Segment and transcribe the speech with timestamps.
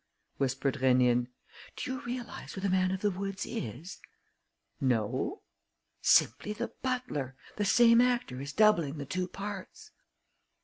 [0.37, 1.27] whispered Rénine.
[1.75, 3.99] "Do you realise who the man of the woods is?"
[4.79, 5.43] "No."
[6.01, 7.35] "Simply the butler.
[7.57, 9.91] The same actor is doubling the two parts."